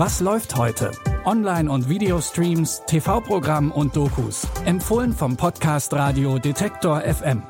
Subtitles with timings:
[0.00, 0.92] Was läuft heute?
[1.24, 4.46] Online- und Videostreams, TV-Programm und Dokus.
[4.64, 7.42] Empfohlen vom Podcast Radio Detektor FM.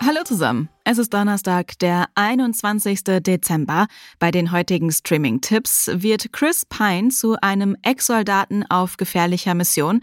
[0.00, 0.70] Hallo zusammen.
[0.84, 3.04] Es ist Donnerstag, der 21.
[3.20, 3.86] Dezember.
[4.18, 10.00] Bei den heutigen Streaming-Tipps wird Chris Pine zu einem Ex-Soldaten auf gefährlicher Mission.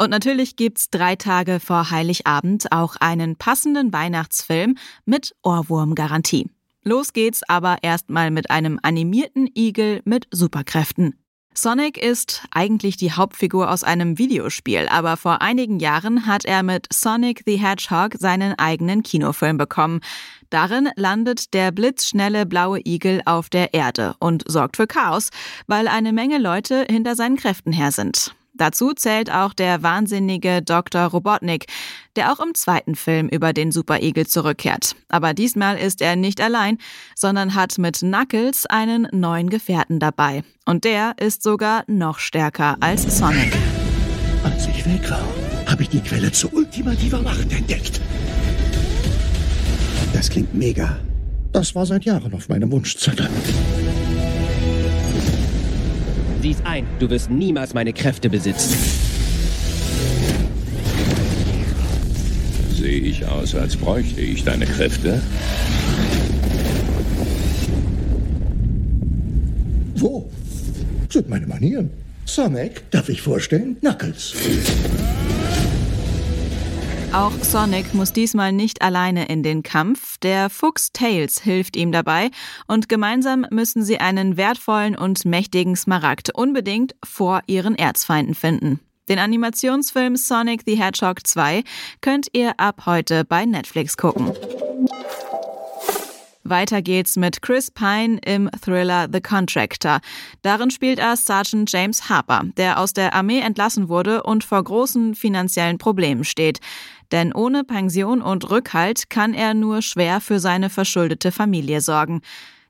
[0.00, 6.48] Und natürlich gibt's drei Tage vor Heiligabend auch einen passenden Weihnachtsfilm mit Ohrwurmgarantie.
[6.84, 11.14] Los geht's aber erstmal mit einem animierten Igel mit Superkräften.
[11.52, 16.86] Sonic ist eigentlich die Hauptfigur aus einem Videospiel, aber vor einigen Jahren hat er mit
[16.92, 20.00] Sonic the Hedgehog seinen eigenen Kinofilm bekommen.
[20.50, 25.30] Darin landet der blitzschnelle blaue Igel auf der Erde und sorgt für Chaos,
[25.66, 28.32] weil eine Menge Leute hinter seinen Kräften her sind.
[28.58, 31.02] Dazu zählt auch der wahnsinnige Dr.
[31.06, 31.66] Robotnik,
[32.16, 34.96] der auch im zweiten Film über den Superigel zurückkehrt.
[35.08, 36.78] Aber diesmal ist er nicht allein,
[37.14, 40.42] sondern hat mit Knuckles einen neuen Gefährten dabei.
[40.66, 43.56] Und der ist sogar noch stärker als Sonic.
[44.44, 45.24] Als ich weg war,
[45.66, 48.00] habe ich die Quelle zu ultimativer Macht entdeckt.
[50.12, 50.98] Das klingt mega.
[51.52, 53.28] Das war seit Jahren auf meinem Wunschzettel.
[56.48, 58.74] Sieh's ein, du wirst niemals meine Kräfte besitzen.
[62.70, 65.20] Sehe ich aus, als bräuchte ich deine Kräfte?
[69.96, 70.30] Wo
[71.10, 71.90] sind meine Manieren?
[72.24, 73.76] Sonic, darf ich vorstellen?
[73.80, 74.34] Knuckles.
[77.18, 80.18] Auch Sonic muss diesmal nicht alleine in den Kampf.
[80.18, 82.30] Der Fuchs Tails hilft ihm dabei
[82.68, 88.78] und gemeinsam müssen sie einen wertvollen und mächtigen Smaragd unbedingt vor ihren Erzfeinden finden.
[89.08, 91.64] Den Animationsfilm Sonic the Hedgehog 2
[92.02, 94.32] könnt ihr ab heute bei Netflix gucken.
[96.48, 100.00] Weiter geht's mit Chris Pine im Thriller The Contractor.
[100.42, 105.14] Darin spielt er Sergeant James Harper, der aus der Armee entlassen wurde und vor großen
[105.14, 106.60] finanziellen Problemen steht.
[107.12, 112.20] Denn ohne Pension und Rückhalt kann er nur schwer für seine verschuldete Familie sorgen.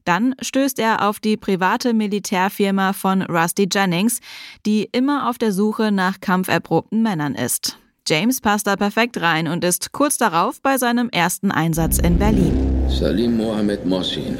[0.04, 4.20] Dann stößt er auf die private Militärfirma von Rusty Jennings,
[4.64, 7.78] die immer auf der Suche nach kampferprobten Männern ist.
[8.06, 12.88] James passt da perfekt rein und ist kurz darauf bei seinem ersten Einsatz in Berlin.
[12.88, 14.38] Salim Mohamed Mossin.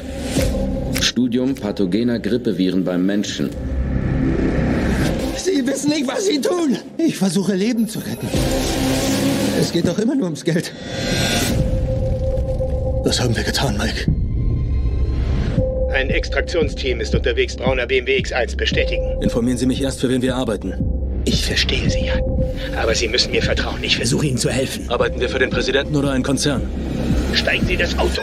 [1.01, 3.51] Studium pathogener Grippeviren beim Menschen.
[5.37, 6.79] Sie wissen nicht, was Sie tun.
[6.97, 8.27] Ich versuche Leben zu retten.
[9.59, 10.71] Es geht doch immer nur ums Geld.
[13.03, 14.09] Was haben wir getan, Mike?
[15.93, 19.21] Ein Extraktionsteam ist unterwegs, brauner BMW X1 bestätigen.
[19.21, 20.73] Informieren Sie mich erst, für wen wir arbeiten.
[21.25, 22.13] Ich verstehe Sie ja.
[22.81, 23.83] Aber Sie müssen mir vertrauen.
[23.83, 24.89] Ich versuche Ihnen zu helfen.
[24.89, 26.61] Arbeiten wir für den Präsidenten oder einen Konzern?
[27.33, 28.21] Steigen Sie das Auto.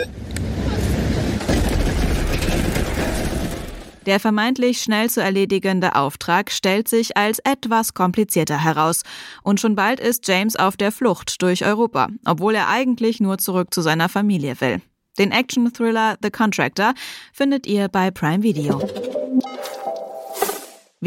[4.07, 9.03] Der vermeintlich schnell zu erledigende Auftrag stellt sich als etwas komplizierter heraus.
[9.43, 13.75] Und schon bald ist James auf der Flucht durch Europa, obwohl er eigentlich nur zurück
[13.75, 14.81] zu seiner Familie will.
[15.19, 16.95] Den Action-Thriller The Contractor
[17.33, 18.81] findet ihr bei Prime Video.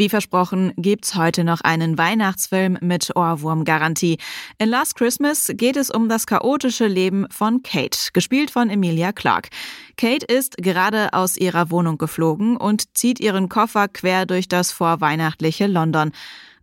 [0.00, 4.16] Wie versprochen gibt's heute noch einen Weihnachtsfilm mit Ohrwurmgarantie.
[4.56, 9.50] In Last Christmas geht es um das chaotische Leben von Kate, gespielt von Emilia Clarke.
[9.98, 15.66] Kate ist gerade aus ihrer Wohnung geflogen und zieht ihren Koffer quer durch das vorweihnachtliche
[15.66, 16.12] London.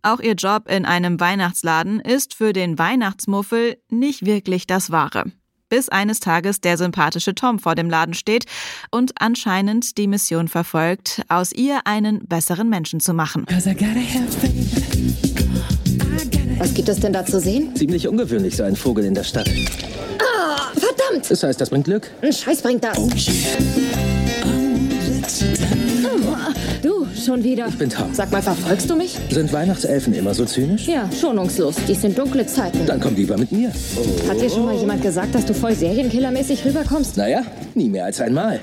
[0.02, 5.30] Auch ihr Job in einem Weihnachtsladen ist für den Weihnachtsmuffel nicht wirklich das Wahre
[5.68, 8.44] bis eines Tages der sympathische Tom vor dem Laden steht
[8.90, 13.46] und anscheinend die Mission verfolgt, aus ihr einen besseren Menschen zu machen.
[16.58, 17.74] Was gibt es denn da zu sehen?
[17.76, 19.48] Ziemlich ungewöhnlich, so ein Vogel in der Stadt.
[20.18, 21.30] Ah, verdammt!
[21.30, 22.10] Das heißt, das bringt Glück.
[22.20, 22.98] Ein Scheiß bringt das.
[22.98, 23.16] Oh, du,
[27.28, 27.68] schon wieder.
[27.68, 28.14] Ich bin Tom.
[28.14, 29.18] Sag mal, verfolgst du mich?
[29.28, 30.86] Sind Weihnachtselfen immer so zynisch?
[30.86, 31.76] Ja, schonungslos.
[31.86, 32.86] Dies sind dunkle Zeiten.
[32.86, 33.70] Dann komm lieber mit mir.
[34.26, 37.18] Hat dir schon mal jemand gesagt, dass du voll Serienkillermäßig rüberkommst?
[37.18, 37.42] Naja,
[37.74, 38.60] nie mehr als einmal.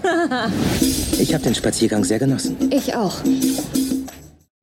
[1.20, 2.58] ich habe den Spaziergang sehr genossen.
[2.72, 3.20] Ich auch.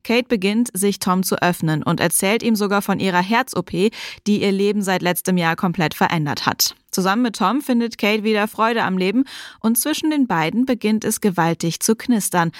[0.02, 4.50] Kate beginnt, sich Tom zu öffnen und erzählt ihm sogar von ihrer Herz-OP, die ihr
[4.50, 6.74] Leben seit letztem Jahr komplett verändert hat.
[6.90, 9.22] Zusammen mit Tom findet Kate wieder Freude am Leben
[9.60, 12.50] und zwischen den beiden beginnt es gewaltig zu knistern.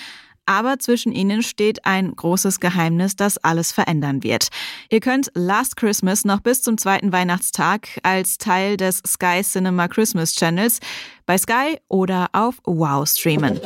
[0.47, 4.49] Aber zwischen ihnen steht ein großes Geheimnis, das alles verändern wird.
[4.91, 10.35] Ihr könnt Last Christmas noch bis zum zweiten Weihnachtstag als Teil des Sky Cinema Christmas
[10.35, 10.81] Channels
[11.27, 13.61] bei Sky oder auf Wow streamen.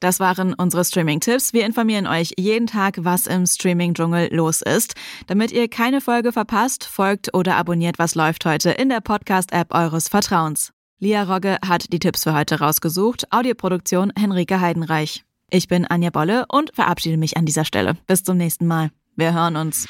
[0.00, 1.52] Das waren unsere Streaming-Tipps.
[1.52, 4.94] Wir informieren euch jeden Tag, was im Streaming-Dschungel los ist.
[5.26, 10.08] Damit ihr keine Folge verpasst, folgt oder abonniert Was läuft heute in der Podcast-App eures
[10.08, 10.75] Vertrauens.
[10.98, 13.30] Lia Rogge hat die Tipps für heute rausgesucht.
[13.30, 15.24] Audioproduktion Henrike Heidenreich.
[15.50, 17.98] Ich bin Anja Bolle und verabschiede mich an dieser Stelle.
[18.06, 18.90] Bis zum nächsten Mal.
[19.14, 19.86] Wir hören uns.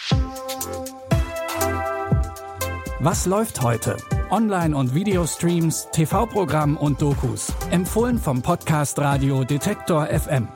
[2.98, 3.96] Was läuft heute?
[4.30, 7.52] Online- und Videostreams, TV-Programm und Dokus.
[7.70, 10.48] Empfohlen vom Podcast Radio Detektor FM.